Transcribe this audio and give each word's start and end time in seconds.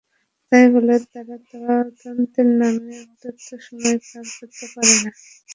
তাই 0.51 0.65
বলে 0.73 0.95
তারা 1.11 1.35
তদন্তের 1.49 2.47
নামে 2.59 2.95
অনন্ত 3.01 3.21
সময় 3.65 3.97
পার 4.07 4.25
করতে 4.37 4.65
পারে 4.73 4.95
না। 5.03 5.11